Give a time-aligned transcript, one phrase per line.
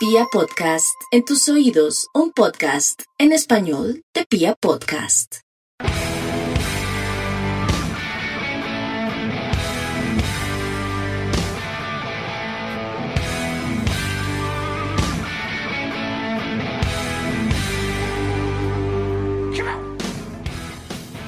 [0.00, 5.40] Pia Podcast, en tus oídos, un podcast en español de Pia Podcast.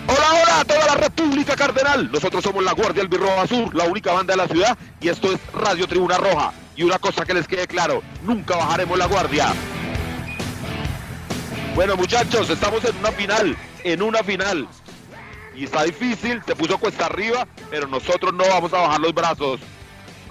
[0.09, 2.11] Hola, hola a toda la República Cardenal.
[2.11, 5.39] Nosotros somos la Guardia Albirroja Sur, la única banda de la ciudad, y esto es
[5.53, 6.55] Radio Tribuna Roja.
[6.77, 9.53] Y una cosa que les quede claro, nunca bajaremos la guardia.
[11.75, 14.69] Bueno, muchachos, estamos en una final, en una final.
[15.55, 19.61] Y está difícil, se puso cuesta arriba, pero nosotros no vamos a bajar los brazos.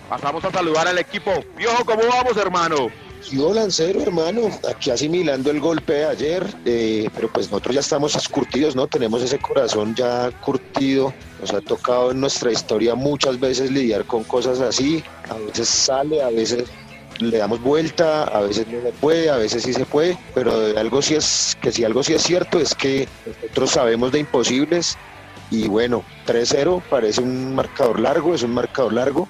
[0.09, 1.31] Pasamos a saludar al equipo.
[1.57, 2.89] Piojo, ¿cómo vamos, hermano?
[3.30, 8.27] Yo lancero, hermano, aquí asimilando el golpe de ayer, eh, pero pues nosotros ya estamos
[8.27, 8.88] curtidos, ¿no?
[8.88, 14.23] Tenemos ese corazón ya curtido, nos ha tocado en nuestra historia muchas veces lidiar con
[14.23, 16.66] cosas así, a veces sale, a veces
[17.20, 21.02] le damos vuelta, a veces no se puede, a veces sí se puede, pero algo
[21.02, 24.97] sí es, que si algo sí es cierto es que nosotros sabemos de imposibles.
[25.52, 29.27] Y bueno, 3-0 parece un marcador largo, es un marcador largo,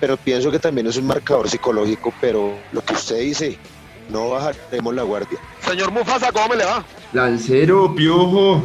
[0.00, 3.58] pero pienso que también es un marcador psicológico, pero lo que usted dice,
[4.10, 5.38] no bajaremos la guardia.
[5.60, 6.84] Señor Mufasa, ¿cómo me le va?
[7.12, 8.62] Lancero, Piojo,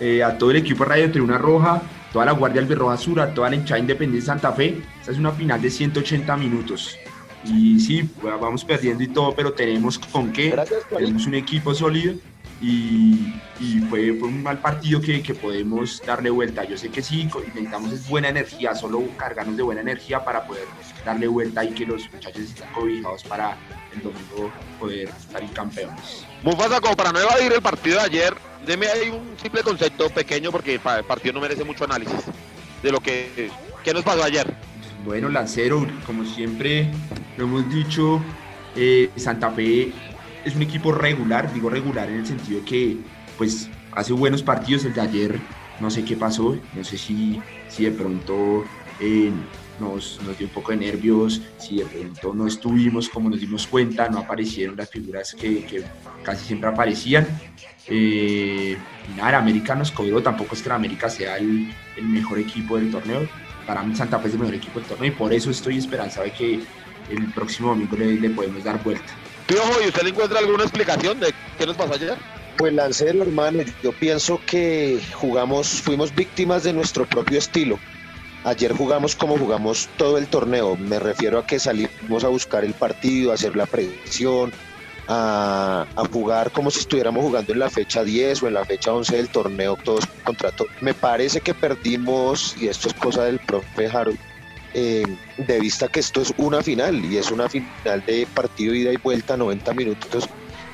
[0.00, 3.34] eh, a todo el equipo de Radio Tribuna Roja, toda la Guardia Albirroja Sur, a
[3.34, 4.80] toda la hinchada Independiente Santa Fe.
[5.00, 6.96] Esta es una final de 180 minutos.
[7.44, 10.50] Y sí, vamos perdiendo y todo, pero tenemos con qué.
[10.50, 12.14] Gracias, tenemos un equipo sólido
[12.60, 16.64] y, y fue, fue un mal partido que, que podemos darle vuelta.
[16.64, 20.64] Yo sé que sí, necesitamos es buena energía, solo cargarnos de buena energía para poder
[21.04, 23.56] darle vuelta y que los muchachos estén cobijados para
[23.94, 26.24] el domingo poder salir campeones.
[26.42, 28.34] Mufasa, como para no evadir el partido de ayer,
[28.66, 32.20] deme ahí un simple concepto pequeño porque el pa- partido no merece mucho análisis
[32.82, 33.50] de lo que,
[33.84, 34.52] que nos pasó ayer.
[35.04, 36.90] Bueno, Lancero, como siempre
[37.36, 38.20] lo hemos dicho,
[38.76, 39.92] eh, Santa Fe
[40.44, 42.96] es un equipo regular, digo regular en el sentido que
[43.36, 45.40] pues hace buenos partidos, el de ayer
[45.80, 48.64] no sé qué pasó, no sé si, si de pronto
[49.00, 49.30] eh,
[49.80, 53.66] nos, nos dio un poco de nervios, si de pronto no estuvimos como nos dimos
[53.66, 55.84] cuenta, no aparecieron las figuras que, que
[56.22, 57.26] casi siempre aparecían.
[57.86, 58.76] Eh,
[59.16, 61.72] nada, América nos cobró, tampoco es que el América sea el,
[62.02, 63.26] mejor equipo del torneo,
[63.66, 66.24] para mí Santa Fe es el mejor equipo del torneo y por eso estoy esperanzado
[66.24, 66.60] de que
[67.10, 69.12] el próximo domingo le podemos dar vuelta.
[69.48, 72.18] Piojo, ¿y usted le encuentra alguna explicación de qué nos pasó ayer?
[72.58, 77.78] Pues Lancero, hermano, yo pienso que jugamos, fuimos víctimas de nuestro propio estilo.
[78.44, 80.76] Ayer jugamos como jugamos todo el torneo.
[80.76, 84.52] Me refiero a que salimos a buscar el partido, a hacer la presión,
[85.08, 88.92] a, a jugar como si estuviéramos jugando en la fecha 10 o en la fecha
[88.92, 90.70] 11 del torneo, todos contra todos.
[90.82, 94.18] Me parece que perdimos, y esto es cosa del profe Harold,
[94.74, 98.96] de vista que esto es una final y es una final de partido ida y
[98.96, 100.28] vuelta, 90 minutos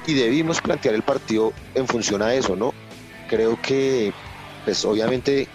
[0.07, 2.75] y debimos plantear el partido en función a eso, ¿no?
[3.29, 4.13] Creo que,
[4.65, 5.49] pues obviamente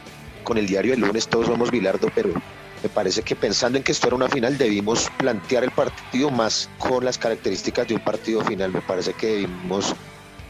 [0.43, 2.33] con el diario del lunes todos somos Bilardo, pero
[2.81, 6.69] me parece que pensando en que esto era una final debimos plantear el partido más
[6.77, 8.71] con las características de un partido final.
[8.71, 9.93] Me parece que debimos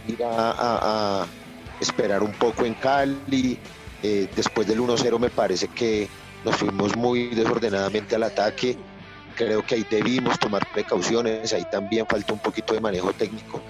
[0.08, 1.26] ir a
[1.80, 3.58] esperar un poco en Cali.
[4.02, 6.08] Eh, después del 1-0 me parece que
[6.44, 8.78] nos fuimos muy desordenadamente al ataque.
[9.34, 13.64] Creo que ahí debimos tomar precauciones, ahí también faltó un poquito de manejo técnico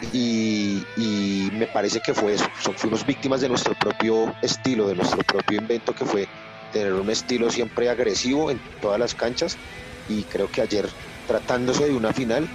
[0.00, 2.46] y, me parece que fue eso.
[2.58, 6.28] So- fuimos víctimas de nuestro propio estilo, de nuestro propio invento, que fue
[6.70, 9.58] tener un estilo siempre agresivo en todas las canchas.
[10.06, 10.90] Y creo que ayer,
[11.26, 12.48] tratándose de una final,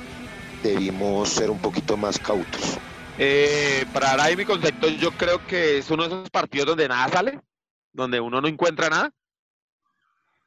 [0.61, 2.79] debimos ser un poquito más cautos.
[3.17, 6.88] Eh, para dar ahí mi concepto, yo creo que es uno de esos partidos donde
[6.88, 7.39] nada sale,
[7.95, 9.11] donde uno no encuentra nada.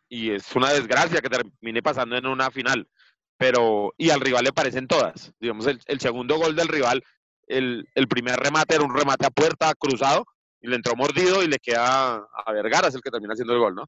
[0.09, 2.89] Y es una desgracia que termine pasando en una final.
[3.37, 5.33] Pero, y al rival le parecen todas.
[5.39, 7.03] Digamos, el, el segundo gol del rival,
[7.47, 10.27] el, el primer remate era un remate a puerta, cruzado,
[10.61, 13.61] y le entró mordido y le queda a Vergara, es el que termina haciendo el
[13.61, 13.85] gol, ¿no?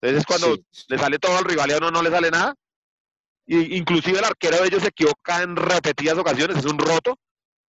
[0.00, 0.84] Entonces es cuando Sí.
[0.88, 2.54] le sale todo al rival y a uno no le sale nada.
[3.46, 7.18] Y, inclusive el arquero de ellos se equivoca en repetidas ocasiones, es un roto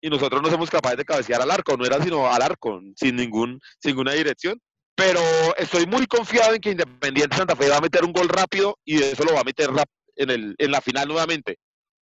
[0.00, 3.16] y nosotros no somos capaces de cabecear al arco, no era sino al arco, sin
[3.16, 4.60] ningún, sin ninguna dirección.
[4.94, 5.20] Pero
[5.56, 8.98] estoy muy confiado en que Independiente Santa Fe va a meter un gol rápido y
[8.98, 9.70] de eso lo va a meter
[10.16, 11.58] en, el, en la final nuevamente.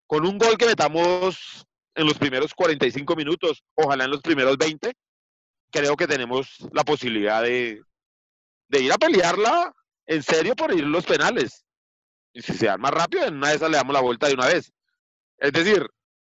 [0.08, 4.94] Con un gol que metamos en los primeros 45 minutos, ojalá en los primeros 20,
[5.72, 7.82] creo que tenemos la posibilidad de,
[8.70, 9.74] de ir a pelearla
[10.08, 11.66] en serio por ir los penales.
[12.34, 14.34] Y si se dan más rápido, en una de esas le damos la vuelta de
[14.34, 14.72] una vez.
[15.38, 15.86] Es decir,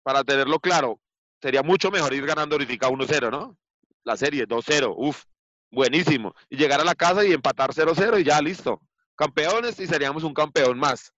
[0.03, 1.01] para tenerlo claro,
[1.41, 3.57] sería mucho mejor ir ganando ahorita 1-0, ¿no?
[4.05, 5.25] La serie, 2-0, uff,
[5.75, 6.35] buenísimo.
[6.49, 8.81] Y llegar a la casa y empatar 0-0 y ya listo.
[9.17, 11.13] Campeones y seríamos un campeón más.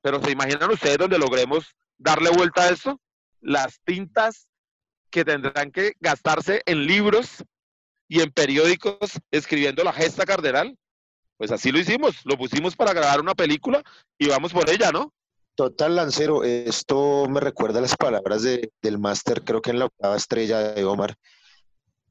[0.00, 3.00] Pero se imaginan ustedes donde logremos darle vuelta a esto?
[3.40, 4.48] Las tintas
[5.10, 7.44] que tendrán que gastarse en libros
[8.08, 10.76] y en periódicos escribiendo la gesta cardenal.
[11.36, 13.82] Pues así lo hicimos, lo pusimos para grabar una película
[14.18, 15.12] y vamos por ella, ¿no?
[15.54, 20.16] Total, Lancero, esto me recuerda las palabras de, del máster, creo que en la octava
[20.16, 21.16] estrella de Omar.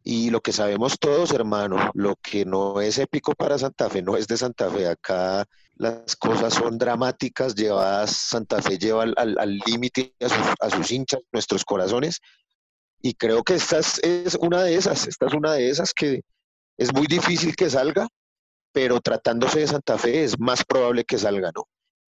[0.10, 4.16] Y lo que sabemos todos, hermano, lo que no es épico para Santa Fe no
[4.16, 4.88] es de Santa Fe.
[4.88, 5.46] Acá
[5.76, 10.14] las cosas son dramáticas, llevadas, Santa Fe lleva al límite
[10.62, 12.22] a, sus, hinchas, nuestros corazones.
[13.02, 16.22] Y creo que esta es una de esas, esta es una de esas que
[16.78, 18.08] es muy difícil que salga,
[18.72, 21.66] pero tratándose de Santa Fe es más probable que salga, ¿no?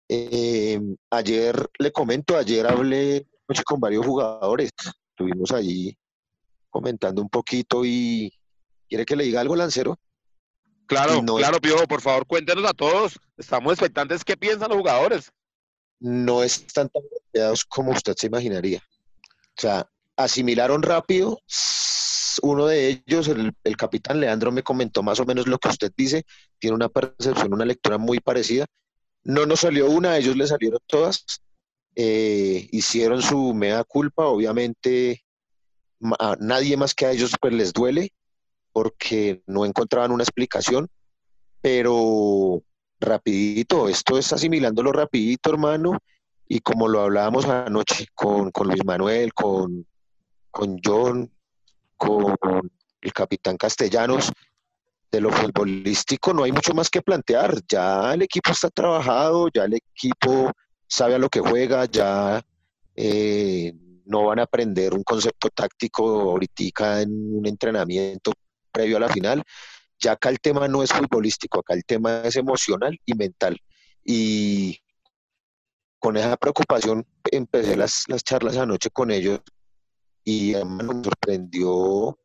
[0.10, 0.82] Eh,
[1.12, 3.28] ayer, le comento, ayer hablé
[3.64, 4.72] con varios jugadores,
[5.12, 5.96] estuvimos allí
[6.74, 8.34] comentando un poquito y
[8.90, 10.00] ¿quiere que le diga algo, Lancero?
[10.88, 15.32] Claro, claro, Piojo, por favor, cuéntenos a todos, estamos expectantes, ¿qué piensan los jugadores?
[16.00, 18.80] No están tan golpeados como usted se imaginaría.
[19.56, 19.88] O sea,
[20.18, 21.40] asimilaron rápido.
[22.42, 25.94] Uno de ellos, el, el, capitán Leandro, me comentó más o menos lo que usted
[25.96, 26.26] dice.
[26.60, 28.66] Tiene una percepción, una lectura muy parecida.
[29.24, 31.24] No nos salió una, a ellos les salieron todas.
[31.96, 35.24] Eh, hicieron su mea culpa, obviamente
[36.20, 38.12] a nadie más que a ellos pues les duele
[38.72, 40.90] porque no encontraban una explicación,
[41.62, 42.64] pero
[43.00, 46.00] rapidito, esto es asimilándolo rapidito, hermano,
[46.48, 49.86] y como lo hablábamos anoche con, con Luis Manuel, con,
[50.50, 51.32] con John,
[51.98, 52.36] con
[53.02, 54.32] el capitán Castellanos,
[55.12, 57.62] de lo futbolístico no hay mucho más que plantear.
[57.70, 60.52] Ya el equipo está trabajado, ya el equipo
[60.88, 62.44] sabe a lo que juega, ya
[62.96, 63.74] eh,
[64.06, 68.34] no van a aprender un concepto táctico ahorita en un entrenamiento
[68.72, 69.44] previo a la final.
[70.00, 73.58] Ya acá el tema no es futbolístico, acá el tema es emocional y mental.
[74.04, 74.80] Y
[76.00, 79.40] con esa preocupación empecé las, las charlas anoche con ellos
[80.26, 82.18] y me sorprendió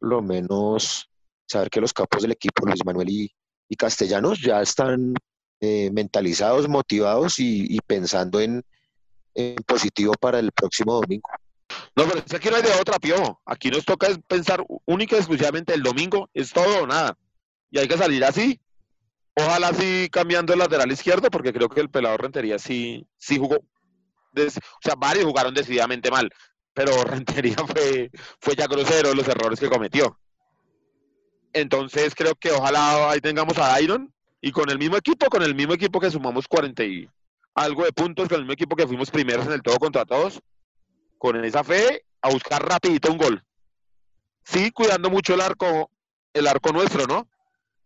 [0.00, 1.10] lo menos
[1.46, 5.14] saber que los capos del equipo, Luis Manuel y, Castellanos, ya están
[5.60, 8.64] eh, mentalizados, motivados y, pensando en,
[9.66, 11.30] positivo para el próximo domingo.
[11.94, 13.40] No, pero es aquí no hay de otra, Pío.
[13.44, 17.16] Aquí nos toca pensar única y exclusivamente el domingo, es todo o nada.
[17.70, 18.60] Y hay que salir así.
[19.34, 23.56] Ojalá sí cambiando el lateral izquierdo, porque creo que el pelador Rentería sí, sí jugó.
[23.56, 26.30] o sea, varios jugaron decididamente mal
[26.78, 30.16] pero Rentería fue, fue ya grosero los errores que cometió.
[31.52, 35.56] Entonces creo que ojalá ahí tengamos a Iron y con el mismo equipo, con el
[35.56, 37.10] mismo equipo que sumamos 40 y
[37.58, 40.40] algo de puntos, con el mismo equipo que fuimos primeros en el todo contra todos,
[41.18, 43.44] con esa fe a buscar rapidito un gol.
[44.44, 45.90] Sí, cuidando mucho el arco,
[46.32, 47.28] el arco nuestro, ¿no?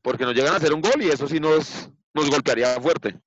[0.03, 3.19] Porque nos llegan a hacer un gol y eso sí nos, nos golpearía fuerte.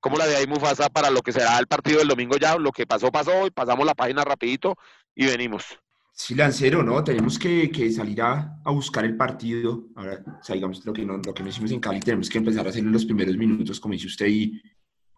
[0.00, 2.56] ¿Cómo la de ahí Mufasa para lo que será el partido del domingo ya?
[2.56, 4.76] Lo que pasó, pasó, y pasamos la página rapidito
[5.14, 5.64] y venimos.
[6.12, 7.04] Sí, Lancero, ¿no?
[7.04, 9.88] Tenemos que, que salir a, a, buscar el partido.
[9.96, 12.70] Ahora, o sea, lo que, no, lo que hicimos en Cali, tenemos que empezar a
[12.70, 14.62] hacer en los primeros minutos, como dice usted, y,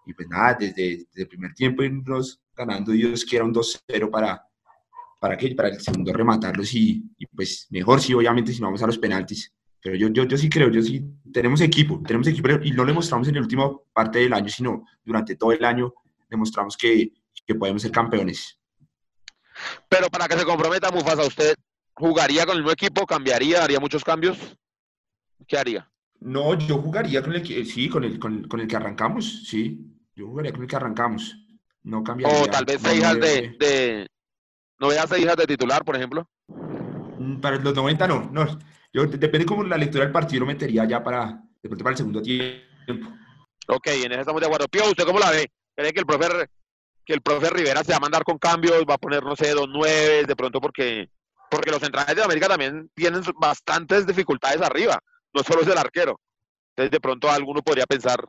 [0.08, 4.43] y pues nada, desde, desde, el primer tiempo irnos ganando, Dios quiera un 2-0 para,
[5.20, 8.82] para, que, para el segundo rematarlos y, y, pues mejor, sí, obviamente, si no vamos
[8.82, 9.52] a los penaltis.
[9.82, 12.87] Pero yo, yo, yo sí creo, yo sí, tenemos equipo, tenemos equipo y no lo
[12.87, 15.93] demostramos en la última parte del año, sino durante todo el año
[16.31, 17.12] demostramos que,
[17.46, 18.58] que podemos ser campeones.
[19.91, 21.55] Pero para que se comprometa Mufasa, ¿usted
[21.93, 23.05] jugaría con el nuevo equipo?
[23.05, 23.62] ¿Cambiaría?
[23.62, 24.38] ¿Haría muchos cambios?
[25.46, 25.91] ¿Qué haría?
[26.20, 29.97] No, yo jugaría con el sí, con el, con, con el que arrancamos, sí.
[30.19, 31.37] Yo jugaría con el que arrancamos.
[31.84, 32.43] No cambiaría.
[32.43, 34.08] O tal vez no, hijas de, de,
[34.81, 36.29] ¿No veas hijas de titular, por ejemplo?
[37.19, 38.58] Mm, para los 90 no, no.
[38.93, 42.20] Yo, depende cómo la lectura del partido lo metería ya para, de para el segundo
[42.20, 43.13] tiempo.
[43.69, 44.67] Ok, en eso estamos de acuerdo.
[44.67, 45.53] Pío, ¿usted cómo la ve?
[45.77, 46.48] ¿Cree que el profe,
[47.05, 48.82] que el profe Rivera se va a mandar con cambios?
[48.91, 51.10] ¿Va a poner, no sé, dos nueve de pronto porque,
[51.48, 54.98] porque los centrales de América también tienen bastantes dificultades arriba,
[55.32, 56.19] no solo es el arquero.
[56.70, 58.25] Entonces, de pronto alguno podría pensar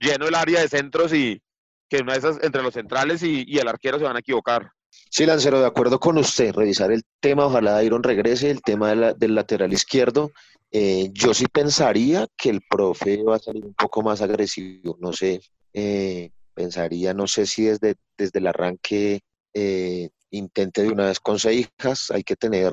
[0.00, 1.40] lleno el área de centros y
[1.88, 4.72] que una de esas entre los centrales y, el arquero se van a equivocar.
[5.10, 9.34] Sí, Lancero, de acuerdo con usted, revisar el tema, ojalá Iron regrese, el tema del
[9.34, 10.32] lateral izquierdo.
[10.72, 15.12] Eh, yo sí pensaría que el profe va a salir un poco más agresivo, no
[15.12, 15.40] sé,
[15.72, 19.20] eh, pensaría, no sé si desde, desde el arranque
[19.52, 22.72] eh, intente de una vez con hijas, hay que tener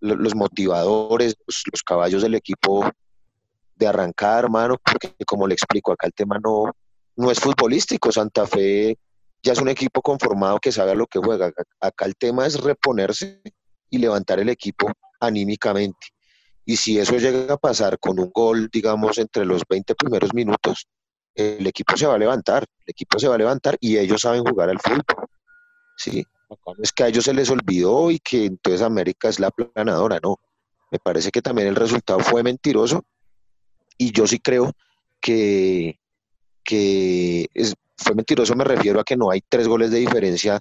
[0.00, 2.90] los motivadores, los, caballos del equipo
[3.74, 6.72] de arrancar, hermano, porque como le explico, acá el tema no,
[7.16, 8.96] no es futbolístico, Santa Fe
[9.42, 11.52] ya es un equipo conformado que sabe a lo que juega.
[11.80, 13.42] Acá el tema es reponerse
[13.90, 16.08] y levantar el equipo anímicamente.
[16.64, 20.86] Y si eso llega a pasar con un gol, digamos, entre los 20 primeros minutos,
[21.34, 24.44] el equipo se va a levantar, el equipo se va a levantar y ellos saben
[24.44, 25.26] jugar al fútbol.
[25.96, 26.24] Sí,
[26.78, 30.36] es que a ellos se les olvidó y que entonces América es la planadora, no.
[30.90, 33.04] Me parece que también el resultado fue mentiroso
[34.02, 34.72] y yo sí creo
[35.20, 36.00] que,
[36.64, 37.48] que
[37.96, 40.60] fue mentiroso, me refiero a que no hay tres goles de diferencia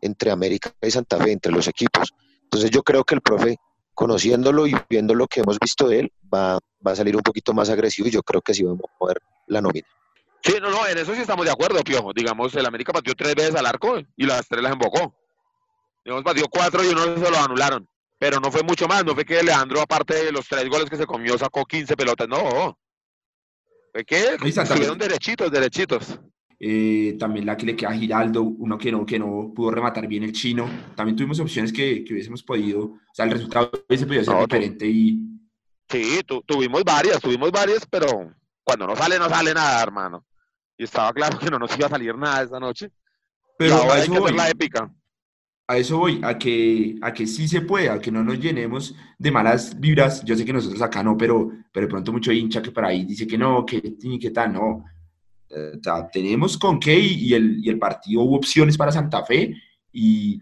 [0.00, 2.14] entre América y Santa Fe, entre los equipos.
[2.44, 3.56] Entonces yo creo que el profe,
[3.94, 7.52] conociéndolo y viendo lo que hemos visto de él, va, va a salir un poquito
[7.52, 9.18] más agresivo y yo creo que sí vamos a mover
[9.48, 9.86] la nómina.
[10.44, 12.12] Sí, no, no, en eso sí estamos de acuerdo, Piojo.
[12.12, 15.12] Digamos, el América pateó tres veces al arco y las tres las embocó.
[16.04, 17.88] Digamos, pateó cuatro y uno se lo anularon.
[18.18, 20.96] Pero no fue mucho más, no fue que Leandro, aparte de los tres goles que
[20.96, 22.78] se comió, sacó 15 pelotas, no.
[23.92, 26.18] Fue que estuvieron derechitos, derechitos.
[26.60, 30.08] Eh, también la que le queda a Giraldo, uno que no, que no pudo rematar
[30.08, 30.68] bien el chino.
[30.96, 34.86] También tuvimos opciones que, que hubiésemos podido, o sea, el resultado hubiese podido ser diferente
[34.86, 35.20] y...
[35.88, 40.26] Sí, tuvimos varias, tuvimos varias, pero cuando no sale, no sale nada, hermano.
[40.76, 42.90] Y estaba claro que no nos iba a salir nada esa noche.
[43.56, 44.32] Pero a eso voy.
[44.34, 44.92] la épica.
[45.70, 48.94] A eso voy, a que, a que sí se puede, a que no nos llenemos
[49.18, 50.24] de malas vibras.
[50.24, 53.04] Yo sé que nosotros acá no, pero, pero de pronto mucho hincha que por ahí
[53.04, 54.84] dice que no, que que tal, no.
[55.50, 55.78] Eh,
[56.10, 59.54] tenemos con qué y, el, y el partido hubo opciones para Santa Fe
[59.92, 60.40] y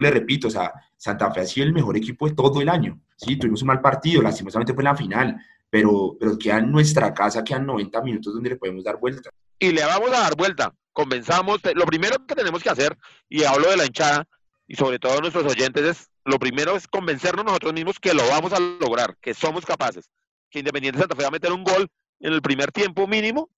[0.00, 3.00] le repito, o sea, Santa Fe ha sido el mejor equipo de todo el año.
[3.16, 7.14] Sí, tuvimos un mal partido, lastimosamente fue en la final, pero, pero queda en nuestra
[7.14, 9.30] casa, quedan 90 minutos donde le podemos dar vuelta.
[9.58, 12.96] Y le vamos a dar vuelta, convenzamos, lo primero que tenemos que hacer,
[13.28, 14.26] y hablo de la hinchada,
[14.66, 18.26] y sobre todo de nuestros oyentes, es, lo primero es convencernos nosotros mismos que lo
[18.28, 20.10] vamos a lograr, que somos capaces,
[20.50, 21.88] que Independiente Santa Fe va a meter un gol
[22.20, 23.50] en el primer tiempo mínimo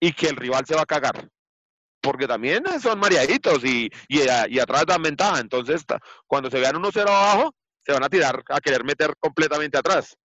[0.00, 1.28] y que el rival se va a cagar.
[2.00, 5.40] Porque también son mareaditos y, y, y atrás dan ventaja.
[5.40, 5.84] Entonces,
[6.26, 10.16] cuando se vean 1-0 abajo, se van a tirar a querer meter completamente atrás.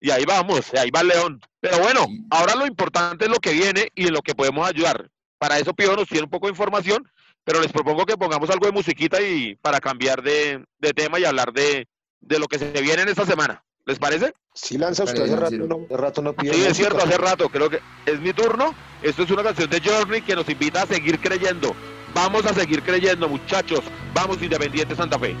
[0.00, 1.40] Y ahí vamos, ahí va el León.
[1.60, 5.08] Pero bueno, ahora lo importante es lo que viene y en lo que podemos ayudar.
[5.40, 7.10] Para eso Pío nos tiene un poco de información,
[7.44, 10.62] pero les propongo que pongamos algo de musiquita y para cambiar de,
[10.94, 11.88] tema y hablar de,
[12.20, 13.64] lo que se viene en esta semana.
[13.86, 14.34] ¿Les parece?
[14.52, 16.52] Sí, lanza usted hace rato, no, de rato no pide.
[16.52, 18.74] Sí, es cierto, hace rato, creo que es mi turno.
[19.02, 21.74] Esto es una canción de Journey que nos invita a seguir creyendo.
[22.12, 23.80] Vamos a seguir creyendo, muchachos.
[24.12, 25.34] Vamos, Independiente Santa Fe.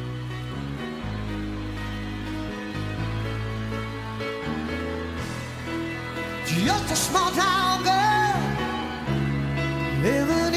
[6.46, 8.09] Just a small town girl
[10.02, 10.49] living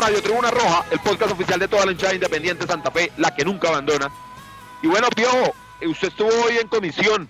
[0.00, 3.44] Radio Tribuna Roja, el podcast oficial de toda la hinchada independiente Santa Fe, la que
[3.44, 4.10] nunca abandona.
[4.82, 5.52] Y bueno, Piojo,
[5.86, 7.28] usted estuvo hoy en comisión.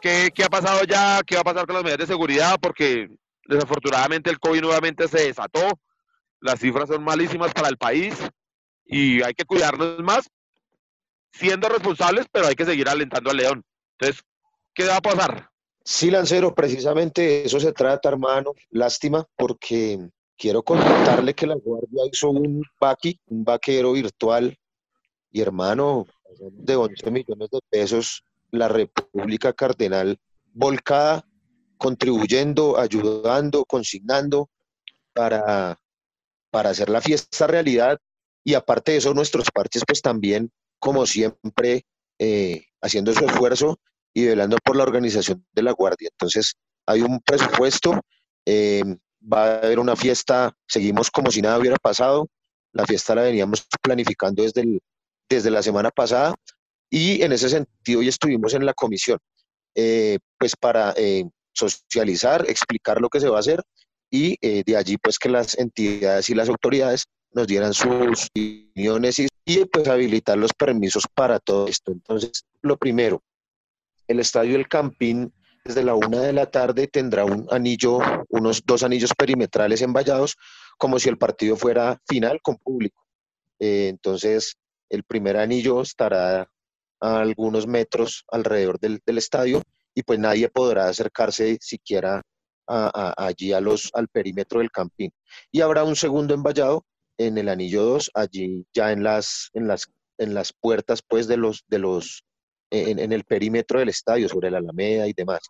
[0.00, 1.20] ¿Qué, ¿Qué, ha pasado ya?
[1.26, 2.58] ¿Qué va a pasar con las medidas de seguridad?
[2.58, 3.10] Porque
[3.44, 5.78] desafortunadamente el COVID nuevamente se desató.
[6.40, 8.14] Las cifras son malísimas para el país
[8.86, 10.30] y hay que cuidarnos más,
[11.32, 13.62] siendo responsables, pero hay que seguir alentando al León.
[13.98, 14.24] Entonces,
[14.72, 15.50] ¿qué va a pasar?
[15.84, 18.54] Sí, Lancero, precisamente eso se trata, hermano.
[18.70, 19.98] Lástima, porque
[20.40, 24.56] quiero contarle que la Guardia hizo un vaqui, un vaquero virtual,
[25.30, 26.06] y hermano,
[26.52, 30.18] de 11 millones de pesos, la República Cardenal
[30.52, 31.26] volcada,
[31.76, 34.48] contribuyendo, ayudando, consignando
[35.12, 35.78] para,
[36.50, 37.98] para hacer la fiesta realidad.
[38.42, 41.84] Y aparte de eso, nuestros parches, pues también, como siempre,
[42.18, 43.78] eh, haciendo su esfuerzo
[44.14, 46.08] y velando por la organización de la Guardia.
[46.10, 46.54] Entonces,
[46.86, 48.00] hay un presupuesto,
[48.46, 48.82] eh,
[49.20, 52.28] va a haber una fiesta, seguimos como si nada hubiera pasado.
[52.72, 54.80] La fiesta la veníamos planificando desde, el,
[55.28, 56.34] desde la semana pasada
[56.88, 59.18] y en ese sentido ya estuvimos en la comisión,
[59.74, 63.62] eh, pues para eh, socializar, explicar lo que se va a hacer
[64.10, 69.20] y eh, de allí pues que las entidades y las autoridades nos dieran sus opiniones
[69.20, 71.92] y, y pues habilitar los permisos para todo esto.
[71.92, 73.22] Entonces, lo primero,
[74.08, 75.32] el estadio El Campín
[75.64, 80.36] desde la una de la tarde tendrá un anillo, unos dos anillos perimetrales envallados,
[80.78, 83.04] como si el partido fuera final con público.
[83.58, 84.56] Eh, entonces,
[84.88, 86.50] el primer anillo estará
[87.00, 89.62] a algunos metros alrededor del, estadio
[89.94, 92.22] y pues nadie podrá acercarse siquiera
[92.66, 95.12] a, allí a los, al perímetro del campín.
[95.50, 96.84] Y habrá un segundo envallado
[97.18, 99.86] en el anillo 2, allí ya en las, en las,
[100.18, 102.24] en las puertas pues de los, de los
[102.70, 105.40] en, en, el perímetro del estadio, sobre la Alameda y demás.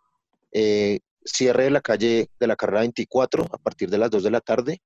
[0.52, 4.30] Eh, cierre de la calle de la carrera 24 a partir de las 2 de
[4.30, 4.80] la tarde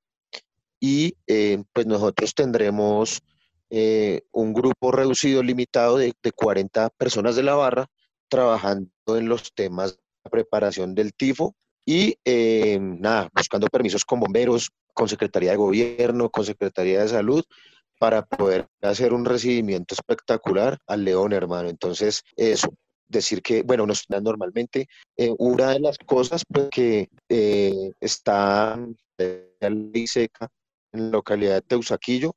[0.80, 3.22] y eh, pues nosotros tendremos
[3.70, 7.86] eh, un grupo reducido, limitado de, de, 40 personas de la barra
[8.28, 11.54] trabajando en los temas de preparación del tifo
[11.86, 17.44] y eh, nada, buscando permisos con bomberos, con Secretaría de Gobierno, con Secretaría de Salud,
[18.04, 21.70] para poder hacer un recibimiento espectacular al León, hermano.
[21.70, 22.68] Entonces, eso,
[23.08, 28.78] decir que, bueno, nos normalmente, eh, una de las cosas pues, que eh, está
[29.16, 30.50] en la seca
[30.92, 32.34] en la localidad de Teusaquillo,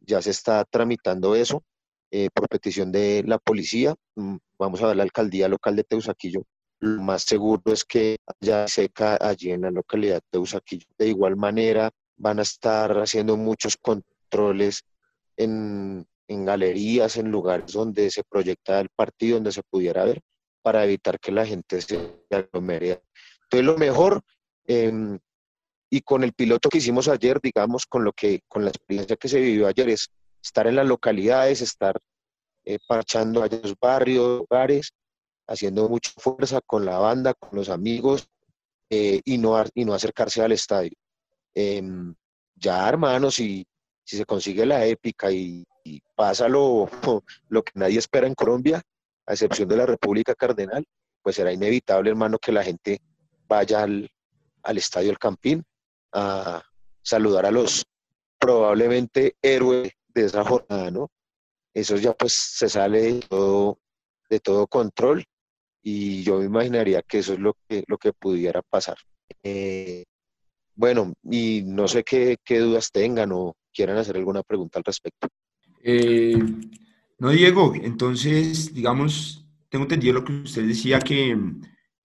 [0.00, 1.62] ya se está tramitando eso
[2.10, 3.94] eh, por petición de la policía.
[4.16, 6.42] Mm, vamos a ver la alcaldía local de Teusaquillo.
[6.80, 10.88] Lo más seguro es que haya seca allí en la localidad de Teusaquillo.
[10.98, 14.82] De igual manera, van a estar haciendo muchos controles
[15.36, 20.20] en, en galerías, en lugares donde se proyecta el partido, donde se pudiera ver,
[20.62, 21.98] para evitar que la gente se
[22.30, 23.02] aglomere.
[23.42, 24.22] Entonces, lo mejor,
[24.66, 25.18] eh,
[25.90, 29.28] y con el piloto que hicimos ayer, digamos, con lo que, con la experiencia que
[29.28, 30.10] se vivió ayer, es
[30.42, 31.98] estar en las localidades, estar
[32.64, 34.92] eh, parchando a los barrios, hogares,
[35.46, 38.26] haciendo mucha fuerza con la banda, con los amigos,
[38.90, 40.92] eh, y, no, y no acercarse al estadio.
[41.54, 41.82] Eh,
[42.56, 43.66] ya, hermanos, si,
[44.04, 45.66] si se consigue la épica y,
[46.14, 46.88] pasa lo,
[47.48, 48.82] lo, que nadie espera en Colombia,
[49.26, 50.84] a excepción de la República Cardenal,
[51.22, 53.00] pues será inevitable, hermano, que la gente
[53.48, 54.10] vaya al,
[54.62, 55.62] al Estadio El Campín
[56.12, 56.62] a
[57.02, 57.84] saludar a los
[58.38, 61.10] probablemente héroes de esa jornada, ¿no?
[61.74, 63.78] Eso ya pues se sale de todo,
[64.30, 65.24] de todo control
[65.82, 68.96] y yo me imaginaría que eso es lo que, lo que pudiera pasar.
[69.42, 70.04] Eh,
[70.74, 75.28] bueno, y no sé qué, dudas tengan o quieran hacer alguna pregunta al respecto.
[75.82, 76.38] Eh,
[77.18, 81.38] no, Diego, entonces, digamos, tengo entendido lo que usted decía, que,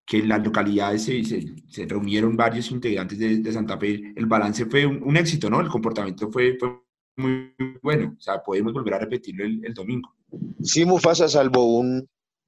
[0.05, 4.13] que en las localidades se, se, se reunieron varios integrantes de, de, Santa Fe.
[4.15, 5.62] El balance fue un, un éxito, ¿no?
[5.62, 6.82] El comportamiento fue, fue,
[7.15, 8.15] muy bueno.
[8.17, 10.15] O sea, podemos volver a repetirlo el, el domingo.
[10.62, 12.08] Sí, Mufasa, salvo un,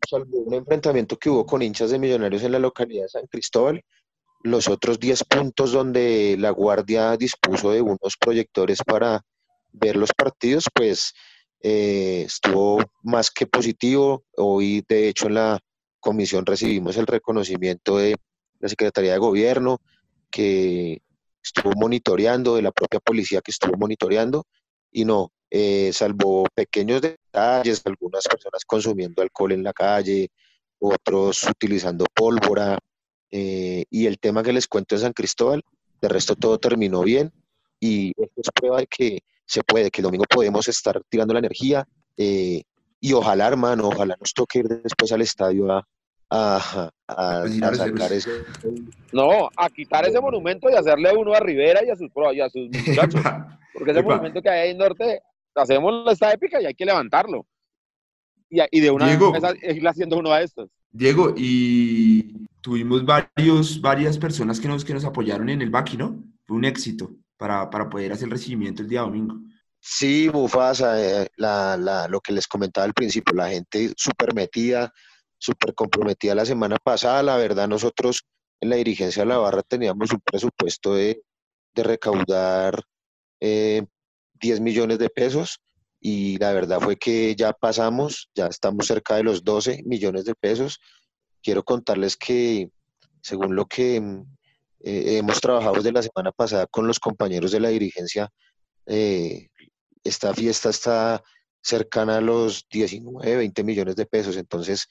[0.09, 3.83] salvo un enfrentamiento que hubo con hinchas de millonarios en la localidad de San Cristóbal,
[4.43, 9.21] los otros 10 puntos donde la Guardia dispuso de unos proyectores para
[9.71, 11.13] ver los partidos, pues
[11.61, 14.23] eh, estuvo más que positivo.
[14.37, 15.59] Hoy, de hecho, en la
[15.99, 18.15] comisión recibimos el reconocimiento de
[18.59, 19.79] la Secretaría de Gobierno,
[20.29, 21.01] que
[21.43, 24.45] estuvo monitoreando, de la propia policía que estuvo monitoreando,
[24.91, 30.29] y no, eh, salvo pequeños detalles, algunas personas consumiendo alcohol en la calle,
[30.79, 32.77] otros utilizando pólvora,
[33.31, 35.63] eh, y el tema que les cuento en San Cristóbal,
[36.01, 37.31] de resto todo terminó bien,
[37.79, 41.39] y esto es prueba de que se puede, que el domingo podemos estar tirando la
[41.39, 42.63] energía, eh,
[42.99, 45.85] y ojalá, hermano, ojalá nos toque ir después al estadio a,
[46.29, 48.29] a, a, ir a sacar ese...
[49.11, 52.39] No, a quitar ese monumento y hacerle uno a Rivera y a sus, pro- y
[52.41, 53.21] a sus muchachos.
[53.73, 54.09] Porque ese Epa.
[54.09, 55.21] monumento que hay ahí en norte,
[55.55, 57.45] hacemos esta épica y hay que levantarlo.
[58.49, 59.31] Y, y de una Diego.
[59.31, 60.69] vez irle haciendo uno a estos.
[60.91, 66.23] Diego, y tuvimos varios, varias personas que nos, que nos apoyaron en el Baki, ¿no?
[66.45, 69.35] Fue un éxito para, para poder hacer el recibimiento el día domingo.
[69.79, 74.93] Sí, Mufasa, eh, la, la, lo que les comentaba al principio, la gente súper metida,
[75.39, 77.23] súper comprometida la semana pasada.
[77.23, 78.23] La verdad, nosotros
[78.61, 81.23] en la dirigencia de la barra teníamos un presupuesto de,
[81.73, 82.79] de recaudar
[83.39, 83.83] eh,
[84.39, 85.59] 10 millones de pesos
[85.99, 90.35] y la verdad fue que ya pasamos, ya estamos cerca de los 12 millones de
[90.35, 90.79] pesos.
[91.41, 92.69] Quiero contarles que,
[93.21, 94.21] según lo que mm,
[94.81, 98.29] eh, hemos trabajado desde la semana pasada con los compañeros de la dirigencia,
[98.85, 99.47] eh,
[100.03, 101.23] esta fiesta está
[101.61, 104.35] cercana a los 19, 20 millones de pesos.
[104.37, 104.87] Entonces,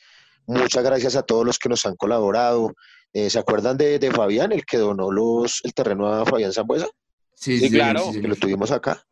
[0.47, 2.73] muchas gracias a todos los que nos han colaborado.
[3.13, 6.89] Eh, ¿Se acuerdan de, de Fabián, el que donó los, el terreno a Fabián Zambuesa?
[7.35, 8.13] Sí, Sí, claro.
[8.13, 9.05] sí, Que lo tuvimos acá.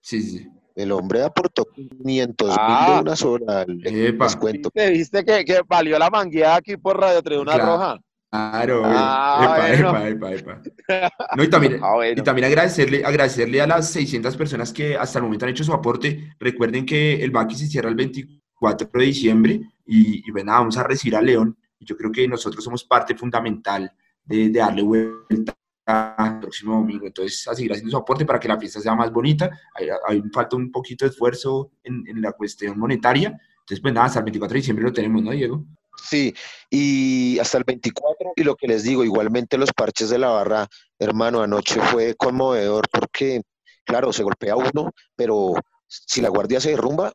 [0.00, 0.48] Sí, sí.
[0.74, 2.94] El hombre aportó 500 mil Ah.
[2.96, 3.64] de una sola.
[3.66, 4.24] le- Epa.
[4.24, 4.70] Les cuento.
[4.74, 7.66] ¿Viste, viste que, que valió la mangueada aquí por Radio Tribuna Claro.
[7.72, 7.98] Roja?
[8.30, 9.40] Claro, Ah,
[9.78, 10.06] epa, bueno.
[10.08, 11.12] epa, epa, epa.
[11.36, 12.20] No, y también, Ah, bueno.
[12.20, 15.72] y también agradecerle, agradecerle a las 600 personas que hasta el momento han hecho su
[15.72, 16.34] aporte.
[16.40, 20.82] Recuerden que el Baki se cierra el 24 de diciembre y, y nada, vamos a
[20.82, 21.56] recibir a León.
[21.78, 23.92] Y yo creo que nosotros somos parte fundamental
[24.24, 25.54] de, de darle vuelta
[25.86, 27.06] el próximo domingo.
[27.06, 29.50] Entonces, a seguir haciendo su aporte para que la fiesta sea más bonita.
[29.74, 33.28] Hay, hay falta un poquito de esfuerzo en, en la cuestión monetaria.
[33.28, 35.64] Entonces, pues nada, hasta el 24 de diciembre lo tenemos, ¿no, Diego?
[35.96, 36.34] Sí,
[36.70, 40.66] y hasta el 24, y lo que les digo, igualmente los parches de la barra,
[40.98, 43.42] hermano, anoche fue conmovedor porque,
[43.84, 45.54] claro, se golpea uno, pero
[45.86, 47.12] si la guardia se derrumba,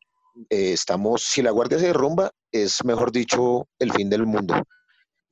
[0.48, 4.54] eh, estamos, si la guardia se derrumba, es mejor dicho el fin del mundo.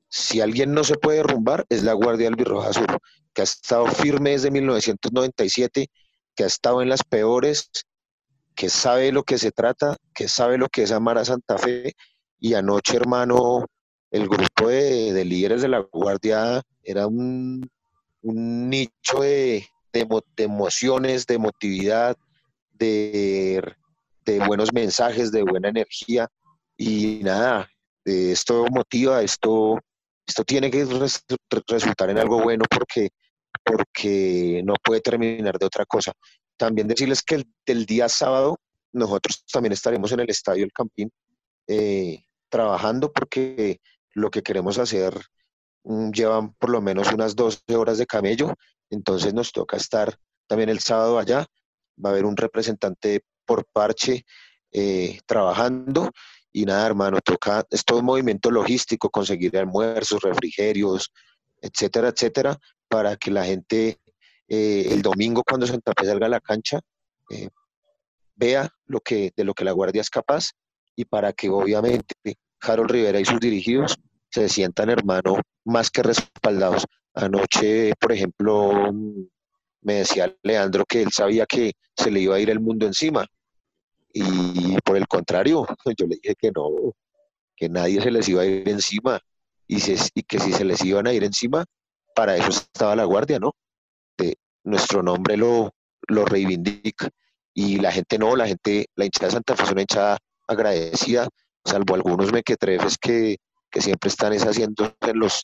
[0.09, 2.99] Si alguien no se puede derrumbar, es la Guardia Albirroja Sur,
[3.35, 5.89] que ha estado firme desde 1997,
[6.35, 7.71] que ha estado en las peores,
[8.55, 11.95] que sabe lo que se trata, que sabe lo que es amar a Santa Fe.
[12.41, 13.67] Y anoche, hermano,
[14.11, 17.69] el grupo de, de líderes de la Guardia era un,
[18.23, 22.17] un nicho de, de de emociones, de emotividad,
[22.73, 23.63] de,
[24.25, 26.29] de buenos mensajes, de buena energía.
[26.77, 27.69] Y nada,
[28.05, 29.79] esto motiva, esto,
[30.29, 31.25] esto tiene que res-
[31.67, 33.09] resultar en algo bueno porque,
[33.65, 36.13] porque no puede terminar de otra cosa.
[36.59, 38.59] También decirles que el, día sábado
[38.93, 41.11] nosotros también estaremos en el Estadio El Campín
[41.67, 43.81] eh, trabajando porque
[44.13, 45.15] lo que queremos hacer
[45.85, 48.53] mm, llevan por lo menos unas 12 horas de camello,
[48.91, 50.15] entonces nos toca estar
[50.47, 51.47] también el sábado allá,
[52.05, 54.25] va a haber un representante por parche
[54.73, 56.11] eh, trabajando
[56.63, 61.13] y nada, hermano, toca, es todo un movimiento logístico, conseguir almuerzos, refrigerios,
[61.61, 63.99] etcétera, etcétera, para que la gente
[64.49, 66.81] eh, el domingo cuando Santa Fe salga a la cancha
[67.31, 67.51] eh,
[68.35, 70.53] vea lo que, de lo que la Guardia es capaz
[70.97, 72.15] y para que obviamente
[72.61, 73.97] Harold Rivera y sus dirigidos
[74.31, 76.85] se sientan, hermano, más que respaldados.
[77.15, 79.27] Anoche, por ejemplo, mm,
[79.83, 83.27] me decía Leandro que él sabía que se le iba a ir el mundo encima.
[84.13, 85.67] Y por el contrario,
[85.97, 86.71] yo le dije que no,
[87.57, 89.21] que nadie se les iba a ir encima
[89.67, 91.65] y, se- y que si se les iban a ir encima,
[92.15, 93.53] para eso estaba la guardia, ¿no?
[94.19, 95.73] De- nuestro nombre lo,
[96.09, 97.09] lo reivindica.
[97.55, 101.29] Y la gente no, la gente, la hinchada de Santa Fe es una hinchada agradecida,
[101.65, 103.37] salvo algunos mequetrefes que,
[103.71, 104.95] que siempre están es haciendo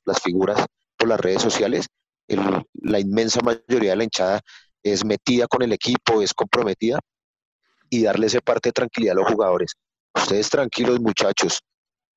[0.07, 0.65] las figuras
[0.97, 1.87] por las redes sociales.
[2.29, 4.41] El- la inmensa mayoría de la hinchada
[4.83, 7.01] es metida con el equipo, es comprometida
[7.91, 9.75] y darle ese parte de tranquilidad a los jugadores.
[10.15, 11.61] Ustedes tranquilos muchachos,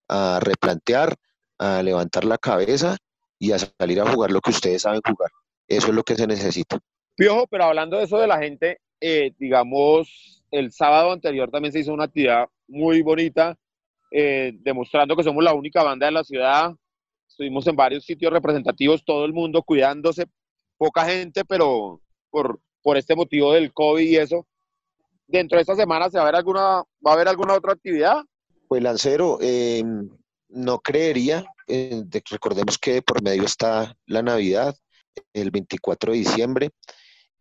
[0.10, 1.16] a replantear,
[1.60, 2.98] a levantar la cabeza
[3.40, 5.32] y a salir a jugar lo que ustedes saben jugar.
[5.68, 6.80] Eso es lo que se necesita.
[7.16, 11.80] Piojo, pero hablando de eso de la gente, eh, digamos, el sábado anterior también se
[11.80, 13.58] hizo una actividad muy bonita,
[14.12, 16.74] eh, demostrando que somos la única banda de la ciudad.
[17.28, 20.26] Estuvimos en varios sitios representativos, todo el mundo cuidándose,
[20.78, 24.48] poca gente, pero por, por este motivo del COVID y eso.
[25.28, 26.62] Dentro de esta semana se va a ver alguna,
[27.06, 28.24] va a haber alguna otra actividad.
[28.68, 29.84] Pues Lancero, eh,
[30.50, 34.76] no creería, eh, de- recordemos que por medio está la Navidad,
[35.34, 36.70] el 24 de diciembre,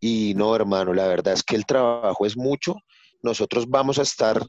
[0.00, 2.76] y no, hermano, la verdad es que el trabajo es mucho.
[3.22, 4.40] Nosotros vamos a estar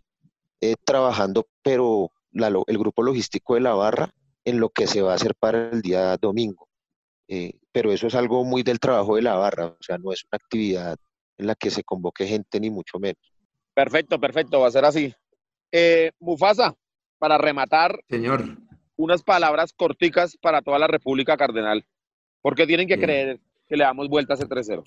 [0.60, 4.12] eh, trabajando, pero el grupo logístico de la barra
[4.44, 6.68] en lo que se va a hacer para el día domingo.
[7.28, 10.24] Eh, pero eso es algo muy del trabajo de la barra, o sea, no es
[10.24, 10.98] una actividad
[11.38, 13.22] en la que se convoque gente ni mucho menos.
[13.74, 15.14] Perfecto, perfecto, va a ser así.
[15.72, 16.76] Eh, Mufasa,
[17.20, 18.58] para rematar, Señor.
[18.96, 21.86] unas palabras corticas para toda la República Cardenal.
[22.42, 23.02] porque tienen que Sí.
[23.02, 24.84] creer que le damos vuelta a ese 3-0?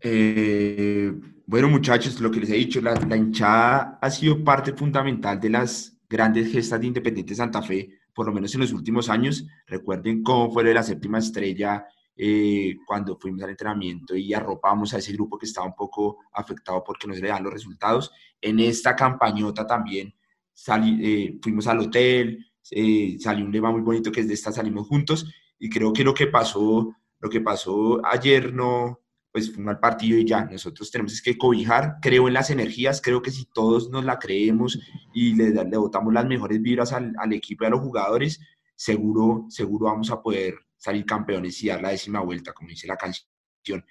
[0.00, 1.12] Eh,
[1.46, 5.50] bueno, muchachos, lo que les he dicho, la, la hinchada ha sido parte fundamental de
[5.50, 9.46] las grandes gestas de Independiente Santa Fe, por lo menos en los últimos años.
[9.66, 11.84] Recuerden cómo fue de la séptima estrella
[12.16, 16.82] eh, cuando fuimos al entrenamiento y arropamos a ese grupo que estaba un poco afectado
[16.84, 18.12] porque no se le dan los resultados.
[18.40, 20.14] En esta campañota también
[20.52, 24.52] salí, eh, fuimos al hotel, eh, salió un lema muy bonito que es de esta
[24.52, 25.26] salimos juntos
[25.58, 29.00] y creo que lo que pasó, lo que pasó ayer no,
[29.32, 33.02] pues fue un mal partido y ya, nosotros tenemos que cobijar, creo en las energías,
[33.02, 34.78] creo que si todos nos la creemos
[35.12, 38.40] y le, le botamos las mejores vibras al, al, equipo y a los jugadores,
[38.76, 42.96] seguro, seguro vamos a poder salir campeones y dar la décima vuelta, como dice la
[42.96, 43.82] canción.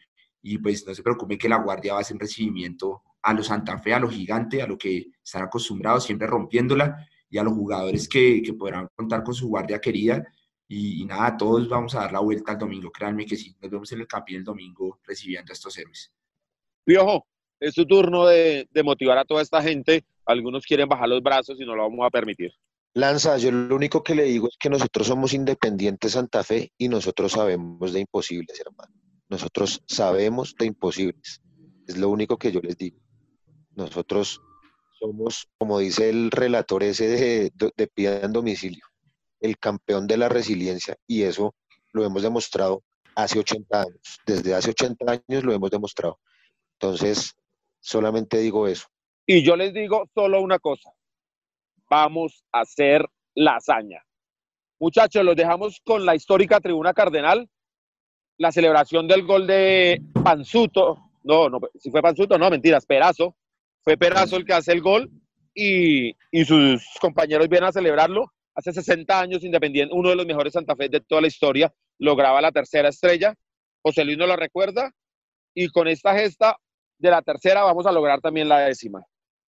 [0.44, 3.48] Y pues no se preocupen que la Guardia va a hacer un recibimiento a los
[3.48, 7.54] Santa Fe, a los gigantes, a lo que están acostumbrados, siempre rompiéndola, y a los
[7.54, 10.24] jugadores que, que podrán contar con su guardia querida.
[10.68, 13.72] Y, y, nada, todos vamos a dar la vuelta el domingo, créanme que sí, nos
[13.72, 16.14] vemos en el campín el domingo recibiendo a estos héroes.
[16.86, 17.26] Piojo,
[17.60, 20.04] es tu turno de, de, motivar a toda esta gente.
[20.26, 22.54] Algunos quieren bajar los brazos y no lo vamos a permitir.
[22.96, 26.90] Lanza, yo lo único que le digo es que nosotros somos independientes Santa Fe y
[26.90, 28.94] nosotros sabemos de imposibles, hermano.
[29.30, 31.42] Nosotros sabemos de imposibles.
[31.88, 33.00] Es lo único que yo les digo.
[33.76, 34.42] Nosotros
[35.00, 38.86] somos, como dice el relator ese de, de, de en Domicilio,
[39.40, 41.56] el campeón de la resiliencia y eso
[41.94, 42.84] lo hemos demostrado
[43.16, 44.20] hace 80 años.
[44.26, 46.20] Desde hace 80 años lo hemos demostrado.
[46.74, 47.34] Entonces,
[47.80, 48.86] solamente digo eso.
[49.26, 50.92] Y yo les digo solo una cosa.
[51.94, 54.02] Vamos a hacer la hazaña.
[54.80, 57.48] Muchachos, los dejamos con la histórica tribuna cardenal.
[58.40, 61.12] La celebración del gol de Panzuto.
[61.22, 63.36] No, no, si fue Panzuto, no, mentiras, Perazo.
[63.84, 65.12] Fue Perazo el que hace el gol
[65.54, 68.26] y, y sus compañeros vienen a celebrarlo
[68.56, 72.42] hace 60 años Independiente, uno de los mejores Santa Fe de toda la historia, lograba
[72.42, 73.36] la tercera estrella.
[73.84, 74.92] José Luis no lo recuerda.
[75.54, 76.58] Y con esta gesta
[76.98, 79.06] de la tercera vamos a lograr también la décima.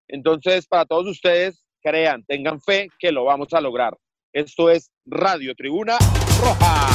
[0.07, 3.95] Entonces, para todos ustedes, crean, tengan fe que lo vamos a lograr.
[4.33, 5.97] Esto es Radio Tribuna
[6.41, 6.87] Roja.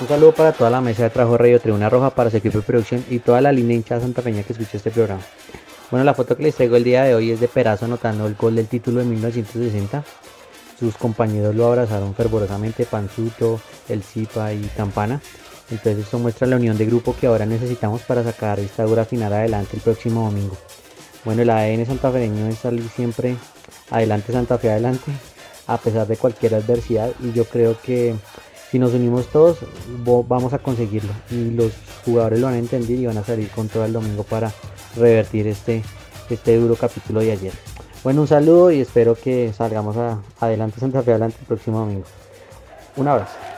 [0.00, 2.64] Un saludo para toda la mesa de trabajo Radio Tribuna Roja, para su equipo de
[2.64, 5.22] producción y toda la línea hinchada santafeña que escucha este programa.
[5.90, 8.34] Bueno, la foto que les traigo el día de hoy es de Perazo anotando el
[8.34, 10.02] gol del título de 1960.
[10.80, 15.20] Sus compañeros lo abrazaron fervorosamente, Panzuto, El Zipa y Campana.
[15.74, 19.32] Entonces esto muestra la unión de grupo que ahora necesitamos para sacar esta dura final
[19.32, 20.56] adelante el próximo domingo.
[21.24, 23.36] Bueno, el ADN santafereño es salir siempre
[23.90, 25.10] adelante, Santa Fe adelante,
[25.66, 27.10] a pesar de cualquier adversidad.
[27.20, 28.14] Y yo creo que
[28.70, 29.58] si nos unimos todos,
[30.28, 31.12] vamos a conseguirlo.
[31.30, 31.72] Y los
[32.04, 34.52] jugadores lo van a entender y van a salir con todo el domingo para
[34.96, 35.82] revertir este,
[36.30, 37.52] este duro capítulo de ayer.
[38.04, 42.04] Bueno, un saludo y espero que salgamos a, adelante Santa Fe adelante el próximo domingo.
[42.96, 43.53] Un abrazo.